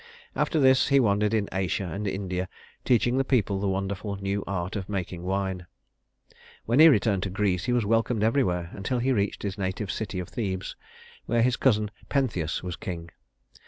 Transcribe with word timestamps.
After 0.35 0.59
this 0.59 0.87
he 0.87 0.99
wandered 0.99 1.31
in 1.31 1.47
Asia 1.51 1.83
and 1.83 2.07
India, 2.07 2.49
teaching 2.83 3.17
the 3.19 3.23
people 3.23 3.59
the 3.59 3.67
wonderful 3.69 4.15
new 4.15 4.43
art 4.47 4.75
of 4.75 4.89
making 4.89 5.21
wine. 5.21 5.67
When 6.65 6.79
he 6.79 6.87
returned 6.89 7.21
to 7.21 7.29
Greece, 7.29 7.65
he 7.65 7.71
was 7.71 7.85
welcomed 7.85 8.23
everywhere, 8.23 8.71
until 8.73 8.97
he 8.97 9.11
reached 9.13 9.43
his 9.43 9.59
native 9.59 9.91
city 9.91 10.17
of 10.17 10.29
Thebes, 10.29 10.75
where 11.27 11.43
his 11.43 11.55
cousin 11.55 11.91
Pentheus 12.09 12.63
was 12.63 12.75
king. 12.77 13.11